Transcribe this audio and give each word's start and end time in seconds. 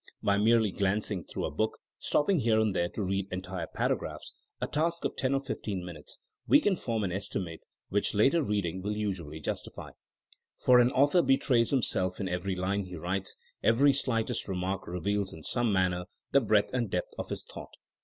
By 0.23 0.39
merely 0.39 0.71
glancing 0.71 1.23
through 1.23 1.45
a 1.45 1.51
book, 1.51 1.77
stopping 1.99 2.39
here 2.39 2.59
and 2.59 2.75
there 2.75 2.89
to 2.89 3.03
read 3.03 3.27
entire 3.31 3.67
paragraphs— 3.67 4.33
a 4.59 4.65
task 4.65 5.05
of 5.05 5.15
ten 5.15 5.35
or 5.35 5.41
fifteen 5.41 5.85
min 5.85 5.97
utes— 5.97 6.17
^we 6.49 6.59
can 6.59 6.75
form 6.75 7.03
an 7.03 7.11
estimate 7.11 7.61
which 7.89 8.15
later 8.15 8.41
read 8.41 8.65
ing 8.65 8.81
will 8.81 8.97
usually 8.97 9.39
justify. 9.39 9.91
For 10.57 10.79
an 10.79 10.89
author 10.89 11.21
betrays 11.21 11.69
himself 11.69 12.19
in 12.19 12.27
every 12.27 12.55
line 12.55 12.85
he 12.85 12.95
writes; 12.95 13.37
every 13.61 13.93
slightest 13.93 14.47
remark 14.47 14.87
reveals 14.87 15.33
in 15.33 15.43
some 15.43 15.71
manner 15.71 16.05
the 16.31 16.41
breadth 16.41 16.71
and 16.73 16.89
depth 16.89 17.13
of 17.19 17.29
his 17.29 17.43
thought. 17.43 17.75